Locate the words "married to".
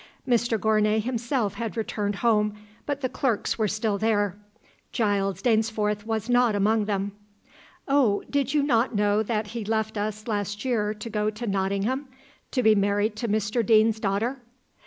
12.73-13.27